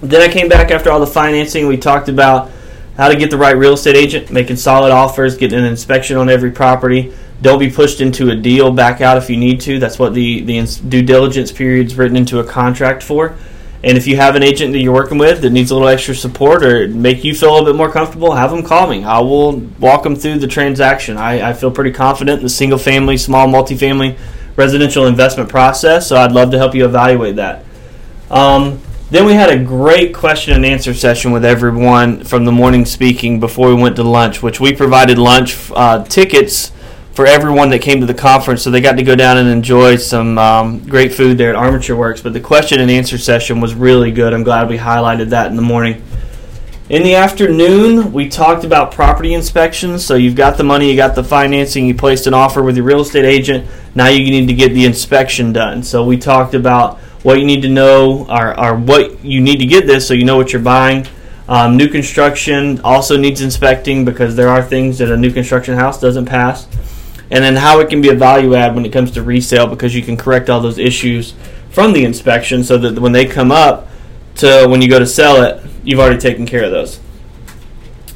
Then 0.00 0.22
I 0.22 0.32
came 0.32 0.48
back 0.48 0.70
after 0.70 0.90
all 0.90 0.98
the 0.98 1.06
financing. 1.06 1.66
We 1.66 1.76
talked 1.76 2.08
about 2.08 2.50
how 2.96 3.08
to 3.08 3.16
get 3.16 3.30
the 3.30 3.36
right 3.36 3.56
real 3.56 3.74
estate 3.74 3.96
agent, 3.96 4.30
making 4.30 4.56
solid 4.56 4.92
offers, 4.92 5.36
getting 5.36 5.58
an 5.58 5.64
inspection 5.64 6.16
on 6.16 6.28
every 6.28 6.50
property. 6.50 7.12
Don't 7.42 7.58
be 7.58 7.70
pushed 7.70 8.00
into 8.00 8.30
a 8.30 8.36
deal. 8.36 8.70
Back 8.70 9.00
out 9.00 9.16
if 9.16 9.28
you 9.28 9.36
need 9.36 9.60
to. 9.62 9.78
That's 9.78 9.98
what 9.98 10.14
the 10.14 10.42
the 10.42 10.64
due 10.88 11.02
diligence 11.02 11.52
period 11.52 11.86
is 11.88 11.96
written 11.96 12.16
into 12.16 12.38
a 12.38 12.44
contract 12.44 13.02
for. 13.02 13.36
And 13.82 13.98
if 13.98 14.06
you 14.06 14.16
have 14.16 14.34
an 14.34 14.42
agent 14.42 14.72
that 14.72 14.78
you're 14.78 14.94
working 14.94 15.18
with 15.18 15.42
that 15.42 15.50
needs 15.50 15.70
a 15.70 15.74
little 15.74 15.88
extra 15.88 16.14
support 16.14 16.64
or 16.64 16.88
make 16.88 17.22
you 17.22 17.34
feel 17.34 17.50
a 17.50 17.52
little 17.52 17.66
bit 17.66 17.76
more 17.76 17.90
comfortable, 17.90 18.32
have 18.32 18.50
them 18.50 18.62
call 18.62 18.88
me. 18.88 19.04
I 19.04 19.18
will 19.18 19.58
walk 19.78 20.04
them 20.04 20.16
through 20.16 20.38
the 20.38 20.46
transaction. 20.46 21.18
I, 21.18 21.50
I 21.50 21.52
feel 21.52 21.70
pretty 21.70 21.90
confident 21.90 22.38
in 22.38 22.44
the 22.44 22.48
single 22.48 22.78
family, 22.78 23.18
small 23.18 23.46
multifamily 23.46 24.16
residential 24.56 25.06
investment 25.06 25.50
process, 25.50 26.08
so 26.08 26.16
I'd 26.16 26.32
love 26.32 26.50
to 26.52 26.58
help 26.58 26.74
you 26.74 26.86
evaluate 26.86 27.36
that. 27.36 27.64
Um, 28.30 28.80
then 29.14 29.26
we 29.26 29.32
had 29.32 29.48
a 29.48 29.62
great 29.62 30.12
question 30.12 30.54
and 30.54 30.66
answer 30.66 30.92
session 30.92 31.30
with 31.30 31.44
everyone 31.44 32.24
from 32.24 32.44
the 32.44 32.50
morning 32.50 32.84
speaking 32.84 33.38
before 33.38 33.68
we 33.68 33.80
went 33.80 33.94
to 33.94 34.02
lunch, 34.02 34.42
which 34.42 34.58
we 34.58 34.74
provided 34.74 35.18
lunch 35.18 35.56
uh, 35.76 36.02
tickets 36.02 36.72
for 37.12 37.24
everyone 37.24 37.70
that 37.70 37.80
came 37.80 38.00
to 38.00 38.06
the 38.06 38.14
conference. 38.14 38.64
So 38.64 38.72
they 38.72 38.80
got 38.80 38.96
to 38.96 39.04
go 39.04 39.14
down 39.14 39.36
and 39.36 39.48
enjoy 39.48 39.96
some 39.96 40.36
um, 40.36 40.80
great 40.88 41.14
food 41.14 41.38
there 41.38 41.50
at 41.50 41.54
Armature 41.54 41.94
Works. 41.94 42.22
But 42.22 42.32
the 42.32 42.40
question 42.40 42.80
and 42.80 42.90
answer 42.90 43.16
session 43.16 43.60
was 43.60 43.72
really 43.72 44.10
good. 44.10 44.34
I'm 44.34 44.42
glad 44.42 44.68
we 44.68 44.78
highlighted 44.78 45.28
that 45.28 45.46
in 45.46 45.54
the 45.54 45.62
morning. 45.62 46.02
In 46.88 47.04
the 47.04 47.14
afternoon, 47.14 48.12
we 48.12 48.28
talked 48.28 48.64
about 48.64 48.90
property 48.90 49.32
inspections. 49.32 50.04
So 50.04 50.16
you've 50.16 50.34
got 50.34 50.56
the 50.56 50.64
money, 50.64 50.90
you 50.90 50.96
got 50.96 51.14
the 51.14 51.22
financing, 51.22 51.86
you 51.86 51.94
placed 51.94 52.26
an 52.26 52.34
offer 52.34 52.64
with 52.64 52.76
your 52.76 52.84
real 52.84 53.02
estate 53.02 53.24
agent. 53.24 53.70
Now 53.94 54.08
you 54.08 54.28
need 54.28 54.48
to 54.48 54.54
get 54.54 54.74
the 54.74 54.84
inspection 54.84 55.52
done. 55.52 55.84
So 55.84 56.04
we 56.04 56.18
talked 56.18 56.54
about 56.54 56.98
what 57.24 57.40
you 57.40 57.44
need 57.44 57.62
to 57.62 57.68
know, 57.68 58.26
or, 58.28 58.58
or 58.58 58.76
what 58.76 59.24
you 59.24 59.40
need 59.40 59.56
to 59.56 59.66
get 59.66 59.86
this, 59.86 60.06
so 60.06 60.14
you 60.14 60.24
know 60.24 60.36
what 60.36 60.52
you're 60.52 60.62
buying. 60.62 61.06
Um, 61.48 61.76
new 61.76 61.88
construction 61.88 62.80
also 62.82 63.16
needs 63.16 63.40
inspecting 63.40 64.04
because 64.04 64.36
there 64.36 64.48
are 64.48 64.62
things 64.62 64.98
that 64.98 65.10
a 65.10 65.16
new 65.16 65.32
construction 65.32 65.74
house 65.74 66.00
doesn't 66.00 66.26
pass. 66.26 66.68
And 67.30 67.42
then 67.42 67.56
how 67.56 67.80
it 67.80 67.88
can 67.88 68.00
be 68.00 68.10
a 68.10 68.14
value 68.14 68.54
add 68.54 68.74
when 68.74 68.84
it 68.86 68.92
comes 68.92 69.10
to 69.12 69.22
resale 69.22 69.66
because 69.66 69.94
you 69.94 70.02
can 70.02 70.16
correct 70.16 70.48
all 70.48 70.60
those 70.60 70.78
issues 70.78 71.34
from 71.70 71.92
the 71.92 72.04
inspection 72.04 72.62
so 72.62 72.78
that 72.78 72.98
when 72.98 73.12
they 73.12 73.26
come 73.26 73.50
up 73.50 73.88
to 74.36 74.66
when 74.68 74.82
you 74.82 74.88
go 74.88 74.98
to 74.98 75.06
sell 75.06 75.42
it, 75.42 75.62
you've 75.82 76.00
already 76.00 76.18
taken 76.18 76.46
care 76.46 76.64
of 76.64 76.70
those. 76.70 77.00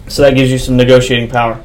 So 0.09 0.23
that 0.23 0.35
gives 0.35 0.50
you 0.50 0.59
some 0.59 0.77
negotiating 0.77 1.31
power. 1.31 1.62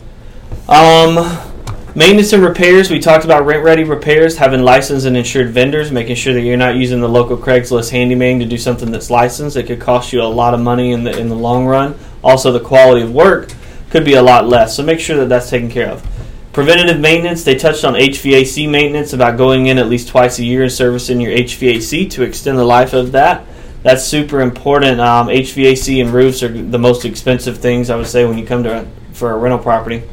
Um, 0.68 1.53
maintenance 1.96 2.34
and 2.34 2.44
repairs. 2.44 2.90
We 2.90 3.00
talked 3.00 3.26
about 3.26 3.46
rent 3.46 3.64
ready 3.64 3.84
repairs, 3.84 4.38
having 4.38 4.64
licensed 4.64 5.06
and 5.06 5.16
insured 5.16 5.50
vendors, 5.50 5.92
making 5.92 6.16
sure 6.16 6.34
that 6.34 6.42
you're 6.42 6.58
not 6.58 6.76
using 6.76 7.02
the 7.02 7.10
local 7.10 7.38
Craigslist 7.38 7.92
handyman 7.92 8.40
to 8.40 8.46
do 8.46 8.58
something 8.58 8.92
that's 8.92 9.10
licensed. 9.10 9.56
It 9.56 9.68
could 9.68 9.80
cost 9.80 10.14
you 10.14 10.22
a 10.22 10.24
lot 10.24 10.54
of 10.54 10.60
money 10.60 10.92
in 10.92 11.04
the 11.04 11.18
in 11.18 11.30
the 11.30 11.36
long 11.36 11.66
run. 11.66 11.96
Also, 12.24 12.52
the 12.52 12.60
quality 12.60 13.02
of 13.02 13.14
work 13.14 13.54
could 13.90 14.06
be 14.06 14.14
a 14.14 14.22
lot 14.22 14.48
less. 14.48 14.76
So 14.76 14.84
make 14.84 15.00
sure 15.00 15.18
that 15.18 15.30
that's 15.30 15.50
taken 15.50 15.70
care 15.70 15.90
of. 15.90 16.08
Preventative 16.52 17.00
maintenance. 17.00 17.44
They 17.44 17.56
touched 17.56 17.84
on 17.84 17.94
HVAC 17.96 18.70
maintenance 18.70 19.14
about 19.14 19.38
going 19.38 19.68
in 19.68 19.78
at 19.78 19.88
least 19.88 20.08
twice 20.08 20.40
a 20.40 20.44
year 20.44 20.64
and 20.64 20.72
servicing 20.72 21.20
your 21.20 21.32
HVAC 21.32 22.10
to 22.12 22.24
extend 22.24 22.58
the 22.58 22.64
life 22.64 22.94
of 22.94 23.12
that 23.14 23.46
that's 23.84 24.06
super 24.06 24.42
important. 24.42 25.00
Um, 25.00 25.28
HVAC 25.28 26.02
and 26.02 26.12
roofs 26.12 26.42
are 26.42 26.48
the 26.48 26.80
most 26.80 27.06
expensive 27.06 27.58
things 27.58 27.90
I 27.90 27.98
would 27.98 28.08
say 28.08 28.26
when 28.26 28.38
you 28.38 28.46
come 28.46 28.64
to 28.64 28.88
for 29.12 29.32
a 29.32 29.38
rental 29.38 29.60
property. 29.60 30.04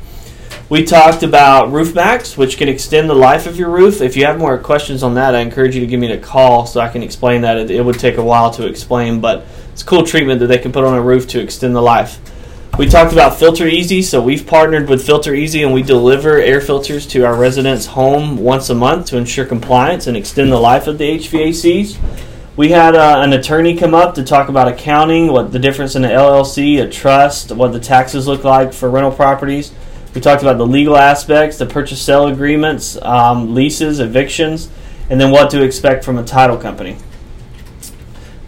We 0.70 0.84
talked 0.84 1.24
about 1.24 1.72
Roof 1.72 1.96
Maxx, 1.96 2.36
which 2.36 2.56
can 2.56 2.68
extend 2.68 3.10
the 3.10 3.14
life 3.14 3.48
of 3.48 3.56
your 3.56 3.70
roof. 3.70 4.00
If 4.00 4.16
you 4.16 4.24
have 4.26 4.38
more 4.38 4.56
questions 4.56 5.02
on 5.02 5.14
that, 5.14 5.34
I 5.34 5.40
encourage 5.40 5.74
you 5.74 5.80
to 5.80 5.86
give 5.88 5.98
me 5.98 6.12
a 6.12 6.20
call 6.20 6.64
so 6.64 6.78
I 6.78 6.88
can 6.88 7.02
explain 7.02 7.40
that. 7.40 7.56
It, 7.56 7.72
it 7.72 7.84
would 7.84 7.98
take 7.98 8.18
a 8.18 8.22
while 8.22 8.52
to 8.52 8.68
explain, 8.68 9.20
but 9.20 9.44
it's 9.72 9.82
a 9.82 9.84
cool 9.84 10.04
treatment 10.04 10.38
that 10.38 10.46
they 10.46 10.58
can 10.58 10.70
put 10.70 10.84
on 10.84 10.94
a 10.94 11.02
roof 11.02 11.26
to 11.30 11.40
extend 11.40 11.74
the 11.74 11.82
life. 11.82 12.20
We 12.78 12.86
talked 12.86 13.12
about 13.12 13.36
Filter 13.36 13.66
Easy, 13.66 14.00
so 14.00 14.22
we've 14.22 14.46
partnered 14.46 14.88
with 14.88 15.04
Filter 15.04 15.34
Easy 15.34 15.64
and 15.64 15.74
we 15.74 15.82
deliver 15.82 16.38
air 16.38 16.60
filters 16.60 17.04
to 17.08 17.24
our 17.24 17.34
residents' 17.34 17.86
home 17.86 18.36
once 18.36 18.70
a 18.70 18.74
month 18.76 19.06
to 19.06 19.18
ensure 19.18 19.46
compliance 19.46 20.06
and 20.06 20.16
extend 20.16 20.52
the 20.52 20.60
life 20.60 20.86
of 20.86 20.98
the 20.98 21.18
HVACs. 21.18 21.98
We 22.56 22.68
had 22.68 22.94
uh, 22.94 23.22
an 23.24 23.32
attorney 23.32 23.76
come 23.76 23.92
up 23.92 24.14
to 24.14 24.22
talk 24.22 24.48
about 24.48 24.68
accounting, 24.68 25.32
what 25.32 25.50
the 25.50 25.58
difference 25.58 25.96
in 25.96 26.04
an 26.04 26.12
LLC, 26.12 26.80
a 26.80 26.88
trust, 26.88 27.50
what 27.50 27.72
the 27.72 27.80
taxes 27.80 28.28
look 28.28 28.44
like 28.44 28.72
for 28.72 28.88
rental 28.88 29.10
properties. 29.10 29.72
We 30.14 30.20
talked 30.20 30.42
about 30.42 30.58
the 30.58 30.66
legal 30.66 30.96
aspects, 30.96 31.58
the 31.58 31.66
purchase 31.66 32.02
sale 32.02 32.26
agreements, 32.26 33.00
um, 33.02 33.54
leases, 33.54 34.00
evictions, 34.00 34.68
and 35.08 35.20
then 35.20 35.30
what 35.30 35.50
to 35.50 35.62
expect 35.62 36.04
from 36.04 36.18
a 36.18 36.24
title 36.24 36.56
company. 36.56 36.96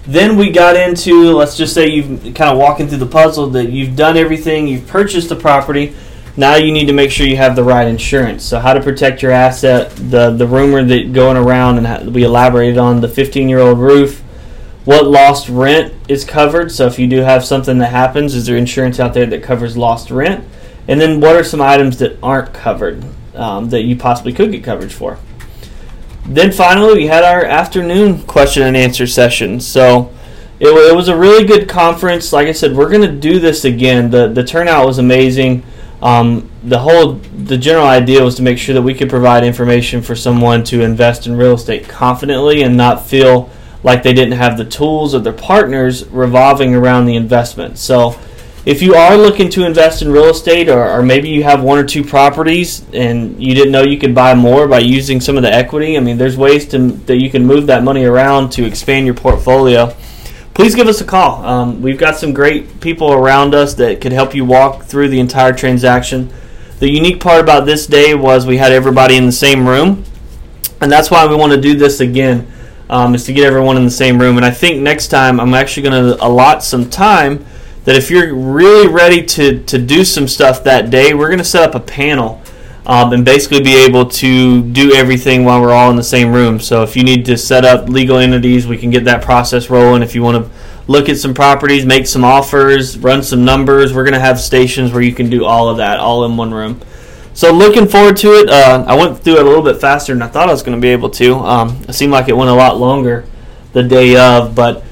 Then 0.05 0.37
we 0.37 0.51
got 0.51 0.75
into, 0.75 1.33
let's 1.33 1.57
just 1.57 1.73
say 1.75 1.89
you've 1.89 2.35
kind 2.35 2.51
of 2.51 2.59
walking 2.59 2.89
through 2.89 2.99
the 2.99 3.07
puzzle 3.07 3.49
that 3.51 3.71
you've 3.71 3.95
done 3.95 4.17
everything, 4.17 4.67
you've 4.67 4.89
purchased 4.89 5.29
the 5.29 5.37
property, 5.37 5.95
now 6.37 6.57
you 6.57 6.73
need 6.73 6.87
to 6.87 6.93
make 6.93 7.11
sure 7.11 7.27
you 7.27 7.37
have 7.37 7.55
the 7.55 7.63
right 7.63 7.87
insurance. 7.87 8.43
So 8.43 8.59
how 8.59 8.73
to 8.73 8.81
protect 8.81 9.23
your 9.23 9.33
asset, 9.33 9.91
the 9.95 10.31
the 10.31 10.47
rumor 10.47 10.83
that 10.83 11.13
going 11.13 11.37
around 11.37 11.85
and 11.85 12.15
we 12.15 12.25
elaborated 12.25 12.79
on 12.79 13.01
the 13.01 13.09
15 13.09 13.49
year 13.49 13.59
old 13.59 13.79
roof, 13.79 14.21
what 14.85 15.07
lost 15.07 15.49
rent 15.49 15.95
is 16.09 16.25
covered. 16.25 16.73
So 16.73 16.87
if 16.87 16.99
you 16.99 17.07
do 17.07 17.21
have 17.21 17.45
something 17.45 17.79
that 17.79 17.91
happens, 17.91 18.35
is 18.35 18.47
there 18.47 18.57
insurance 18.57 18.99
out 18.99 19.15
there 19.15 19.27
that 19.27 19.43
covers 19.43 19.77
lost 19.77 20.11
rent? 20.11 20.45
And 20.89 21.01
then 21.01 21.21
what 21.21 21.37
are 21.37 21.45
some 21.45 21.61
items 21.61 21.99
that 21.99 22.19
aren't 22.23 22.53
covered 22.53 23.05
um, 23.35 23.71
that 23.71 23.83
you 23.83 23.97
possibly 23.97 24.33
could 24.33 24.51
get 24.51 24.65
coverage 24.65 24.93
for? 24.93 25.19
Then 26.27 26.53
finally, 26.53 26.95
we 26.95 27.07
had 27.07 27.25
our 27.25 27.45
afternoon 27.45 28.23
question 28.23 28.63
and 28.63 28.77
answer 28.77 29.07
session. 29.07 29.61
So 29.61 30.13
it, 30.61 30.69
it 30.69 30.95
was 30.95 31.09
a 31.09 31.17
really 31.17 31.45
good 31.45 31.69
conference. 31.69 32.33
Like 32.33 32.47
I 32.47 32.53
said, 32.53 32.77
we're 32.77 32.89
going 32.89 33.03
to 33.03 33.13
do 33.13 33.41
this 33.41 33.65
again. 33.65 34.11
The 34.11 34.29
the 34.29 34.45
turnout 34.45 34.87
was 34.87 34.99
amazing. 34.99 35.65
Um, 36.01 36.51
the 36.65 36.79
whole 36.79 37.15
the 37.15 37.59
general 37.59 37.87
idea 37.87 38.23
was 38.23 38.37
to 38.37 38.43
make 38.43 38.59
sure 38.59 38.75
that 38.75 38.83
we 38.83 38.95
could 38.95 39.09
provide 39.09 39.45
information 39.45 40.03
for 40.03 40.15
someone 40.15 40.63
to 40.65 40.83
invest 40.83 41.27
in 41.27 41.37
real 41.37 41.55
estate 41.55 41.89
confidently 41.89 42.63
and 42.63 42.77
not 42.77 43.07
feel 43.07 43.51
like 43.83 44.05
they 44.05 44.13
didn't 44.13 44.39
have 44.39 44.57
the 44.57 44.65
tools 44.65 45.15
of 45.15 45.25
their 45.25 45.33
partners 45.33 46.07
revolving 46.09 46.75
around 46.75 47.07
the 47.07 47.17
investment. 47.17 47.79
So, 47.79 48.19
if 48.65 48.81
you 48.81 48.95
are 48.95 49.17
looking 49.17 49.51
to 49.51 49.65
invest 49.65 50.03
in 50.03 50.13
real 50.13 50.27
estate, 50.27 50.69
or, 50.69 50.89
or 50.89 51.03
maybe 51.03 51.29
you 51.29 51.43
have 51.43 51.63
one 51.63 51.79
or 51.79 51.85
two 51.85 52.05
properties 52.05 52.85
and 52.93 53.43
you 53.43 53.55
didn't 53.55 53.73
know 53.73 53.83
you 53.83 53.99
could 53.99 54.15
buy 54.15 54.35
more 54.35 54.69
by 54.69 54.79
using 54.79 55.21
some 55.21 55.37
of 55.37 55.43
the 55.43 55.53
equity, 55.53 55.97
I 55.97 56.01
mean, 56.01 56.19
there's 56.19 56.37
ways 56.37 56.67
to 56.69 56.79
that 56.79 57.17
you 57.17 57.31
can 57.31 57.45
move 57.45 57.67
that 57.67 57.83
money 57.83 58.05
around 58.05 58.51
to 58.53 58.65
expand 58.65 59.07
your 59.07 59.15
portfolio 59.15 59.95
please 60.55 60.75
give 60.75 60.89
us 60.89 61.01
a 61.01 61.05
call. 61.05 61.45
Um, 61.45 61.83
we've 61.83 61.99
got 61.99 62.17
some 62.17 62.33
great 62.33 62.81
people 62.81 63.13
around 63.13 63.55
us 63.55 63.75
that 63.75 64.01
could 64.01 64.13
help 64.13 64.35
you 64.35 64.45
walk 64.45 64.85
through 64.85 65.09
the 65.09 65.21
entire 65.21 65.53
transaction. 65.53 66.33
The 66.79 66.91
unique 66.91 67.21
part 67.21 67.41
about 67.41 67.65
this 67.65 67.87
day 67.87 68.15
was 68.15 68.47
we 68.47 68.57
had 68.57 68.73
everybody 68.73 69.17
in 69.17 69.27
the 69.27 69.33
same 69.33 69.67
room, 69.67 70.05
and 70.81 70.91
that's 70.91 71.11
why 71.11 71.27
we 71.27 71.37
want 71.37 71.53
to 71.53 71.61
do 71.61 71.75
this 71.75 72.01
again. 72.01 72.51
Um, 72.91 73.15
is 73.15 73.25
to 73.25 73.33
get 73.33 73.45
everyone 73.45 73.79
in 73.79 73.87
the 73.87 73.91
same 73.91 74.21
room. 74.21 74.37
And 74.37 74.45
I 74.45 74.51
think 74.51 74.83
next 74.83 75.09
time 75.09 75.41
I'm 75.41 75.55
actually 75.55 75.85
going 75.85 76.11
to 76.11 76.23
allot 76.23 76.63
some 76.63 76.91
time 76.91 77.47
that 77.85 77.97
if 77.97 78.11
you're 78.11 78.35
really 78.35 78.89
ready 78.89 79.25
to, 79.25 79.63
to 79.65 79.79
do 79.79 80.05
some 80.05 80.29
stuff 80.29 80.63
that 80.65 80.91
day, 80.91 81.15
we're 81.15 81.29
going 81.29 81.39
to 81.39 81.45
set 81.45 81.63
up 81.63 81.75
a 81.75 81.81
panel 81.81 82.41
um, 82.87 83.13
and 83.13 83.25
basically 83.25 83.61
be 83.61 83.77
able 83.85 84.07
to 84.07 84.63
do 84.71 84.93
everything 84.95 85.45
while 85.45 85.61
we're 85.61 85.73
all 85.73 85.91
in 85.91 85.97
the 85.97 86.03
same 86.03 86.33
room. 86.33 86.61
So 86.61 86.83
if 86.83 86.97
you 86.97 87.05
need 87.05 87.25
to 87.27 87.37
set 87.37 87.65
up 87.65 87.89
legal 87.89 88.19
entities, 88.19 88.67
we 88.67 88.77
can 88.77 88.91
get 88.91 89.05
that 89.05 89.23
process 89.23 89.71
rolling. 89.71 90.03
If 90.03 90.15
you 90.15 90.23
want 90.23 90.45
to 90.45 90.51
look 90.87 91.09
at 91.09 91.17
some 91.17 91.35
properties, 91.35 91.87
make 91.87 92.07
some 92.07 92.25
offers, 92.25 92.99
run 92.99 93.23
some 93.23 93.45
numbers, 93.45 93.95
we're 93.95 94.05
going 94.05 94.15
to 94.15 94.21
have 94.21 94.41
stations 94.41 94.93
where 94.93 95.03
you 95.03 95.15
can 95.15 95.31
do 95.31 95.45
all 95.45 95.69
of 95.69 95.77
that 95.77 96.01
all 96.01 96.25
in 96.25 96.37
one 96.37 96.53
room. 96.53 96.81
So 97.35 97.53
looking 97.53 97.89
forward 97.89 98.17
to 98.19 98.33
it. 98.33 98.51
Uh, 98.51 98.85
I 98.87 98.95
went 98.95 99.19
through 99.19 99.37
it 99.37 99.43
a 99.43 99.45
little 99.45 99.63
bit 99.63 99.81
faster 99.81 100.13
than 100.13 100.23
I 100.23 100.29
thought 100.29 100.49
I 100.49 100.53
was 100.53 100.63
going 100.63 100.77
to 100.77 100.83
be 100.83 100.89
able 100.89 101.09
to. 101.11 101.37
Um, 101.37 101.83
it 101.89 101.95
seemed 101.95 102.13
like 102.13 102.29
it 102.29 102.37
went 102.37 102.51
a 102.51 102.55
lot 102.55 102.79
longer 102.79 103.25
the 103.73 103.83
day 103.83 104.17
of, 104.17 104.55
but 104.55 104.85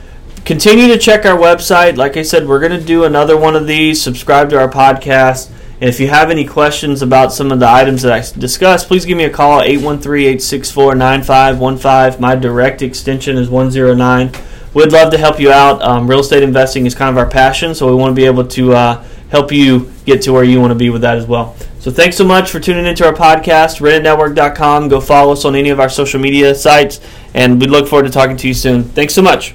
continue 0.51 0.89
to 0.89 0.99
check 0.99 1.25
our 1.25 1.39
website. 1.39 1.97
Like 1.97 2.17
I 2.17 2.23
said, 2.23 2.49
we're 2.49 2.59
going 2.59 2.73
to 2.73 2.85
do 2.85 3.05
another 3.05 3.37
one 3.37 3.55
of 3.55 3.69
these. 3.69 4.03
Subscribe 4.03 4.51
to 4.51 4.59
our 4.59 4.69
podcast. 4.69 5.49
And 5.81 5.89
if 5.89 6.01
you 6.01 6.09
have 6.09 6.29
any 6.29 6.45
questions 6.45 7.03
about 7.03 7.33
some 7.33 7.53
of 7.53 7.61
the 7.61 7.69
items 7.69 8.03
that 8.03 8.11
I 8.11 8.19
discussed, 8.37 8.89
please 8.89 9.05
give 9.05 9.17
me 9.17 9.23
a 9.23 9.31
call 9.31 9.63
813-864-9515. 9.63 12.19
My 12.19 12.35
direct 12.35 12.83
extension 12.83 13.37
is 13.37 13.49
109. 13.49 14.33
We'd 14.75 14.91
love 14.91 15.13
to 15.13 15.19
help 15.19 15.39
you 15.39 15.53
out. 15.53 15.81
Um, 15.83 16.11
real 16.11 16.19
estate 16.19 16.43
investing 16.43 16.85
is 16.85 16.97
kind 16.97 17.17
of 17.17 17.19
our 17.25 17.31
passion, 17.31 17.73
so 17.73 17.87
we 17.87 17.95
want 17.95 18.11
to 18.11 18.17
be 18.17 18.27
able 18.27 18.49
to 18.49 18.73
uh, 18.73 19.05
help 19.29 19.53
you 19.53 19.93
get 20.05 20.21
to 20.23 20.33
where 20.33 20.43
you 20.43 20.61
want 20.61 20.73
to 20.73 20.75
be 20.75 20.91
with 20.91 21.03
that 21.03 21.17
as 21.17 21.27
well. 21.27 21.55
So 21.79 21.93
thanks 21.93 22.17
so 22.17 22.25
much 22.25 22.51
for 22.51 22.59
tuning 22.59 22.87
into 22.87 23.07
our 23.07 23.15
podcast, 23.15 23.81
rentitnetwork.com. 23.81 24.89
Go 24.89 25.01
follow 25.01 25.35
us 25.35 25.45
on 25.45 25.55
any 25.55 25.69
of 25.69 25.79
our 25.79 25.89
social 25.89 26.19
media 26.19 26.57
sites, 26.57 27.01
and 27.35 27.61
we 27.61 27.69
look 27.69 27.87
forward 27.87 28.07
to 28.07 28.13
talking 28.13 28.37
to 28.39 28.49
you 28.49 28.55
soon. 28.55 28.83
Thanks 28.83 29.15
so 29.15 29.23
much. 29.23 29.55